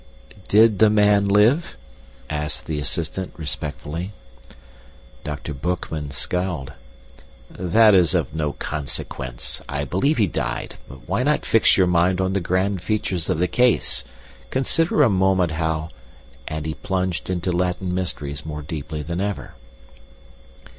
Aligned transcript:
"Did 0.47 0.79
the 0.79 0.89
man 0.89 1.27
live?" 1.27 1.77
asked 2.27 2.65
the 2.65 2.79
assistant 2.79 3.33
respectfully. 3.37 4.13
Dr. 5.23 5.53
Boekman 5.53 6.09
scowled. 6.09 6.73
"That 7.51 7.93
is 7.93 8.15
of 8.15 8.33
no 8.33 8.53
consequence. 8.53 9.61
I 9.69 9.83
believe 9.83 10.17
he 10.17 10.25
died, 10.25 10.77
but 10.89 11.07
why 11.07 11.21
not 11.21 11.45
fix 11.45 11.77
your 11.77 11.85
mind 11.85 12.19
on 12.19 12.33
the 12.33 12.39
grand 12.41 12.81
features 12.81 13.29
of 13.29 13.37
the 13.37 13.47
case? 13.47 14.03
Consider 14.49 15.03
a 15.03 15.07
moment 15.07 15.51
how" 15.51 15.89
And 16.47 16.65
he 16.65 16.73
plunged 16.73 17.29
into 17.29 17.51
Latin 17.51 17.93
mysteries 17.93 18.43
more 18.43 18.63
deeply 18.63 19.03
than 19.03 19.21
ever. 19.21 19.53